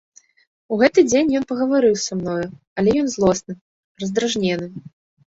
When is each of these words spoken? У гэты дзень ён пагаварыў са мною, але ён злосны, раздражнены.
У 0.75 0.77
гэты 0.83 0.99
дзень 1.09 1.27
ён 1.39 1.43
пагаварыў 1.51 1.97
са 2.05 2.13
мною, 2.21 2.47
але 2.83 2.89
ён 3.01 3.07
злосны, 3.17 3.53
раздражнены. 4.05 4.67